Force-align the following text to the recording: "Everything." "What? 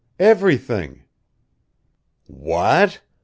"Everything." 0.17 1.03
"What? 2.25 3.01